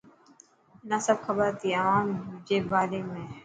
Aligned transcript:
منان 0.83 1.01
سڀ 1.05 1.17
کبر 1.25 1.47
هتي 1.51 1.69
اوهان 1.77 2.07
جي 2.47 2.57
باري 2.69 2.99
۾. 3.09 3.21